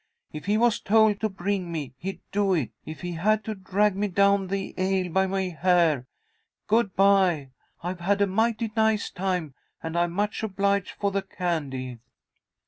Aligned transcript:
If 0.33 0.45
he 0.47 0.57
was 0.57 0.79
told 0.79 1.19
to 1.21 1.29
bring 1.29 1.71
me, 1.71 1.93
he'd 1.99 2.21
do 2.31 2.55
it, 2.55 2.71
if 2.87 3.01
he 3.01 3.11
had 3.11 3.43
to 3.43 3.53
drag 3.53 3.95
me 3.95 4.07
down 4.07 4.47
the 4.47 4.73
aisle 4.75 5.09
by 5.11 5.27
my 5.27 5.49
hair. 5.49 6.07
Good 6.65 6.95
bye. 6.95 7.51
I've 7.83 7.99
had 7.99 8.19
a 8.19 8.25
mighty 8.25 8.71
nice 8.75 9.11
time, 9.11 9.53
and 9.83 9.95
I'm 9.95 10.13
much 10.13 10.41
obliged 10.41 10.93
for 10.99 11.11
the 11.11 11.21
candy." 11.21 11.99